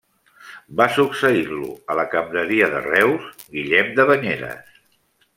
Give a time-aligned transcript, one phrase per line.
[0.79, 4.73] Va succeir-lo a la cambreria de Reus Guillem de Banyeres.